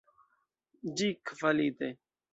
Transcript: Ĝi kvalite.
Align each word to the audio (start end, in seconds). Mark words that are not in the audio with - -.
Ĝi 1.01 1.09
kvalite. 1.33 1.95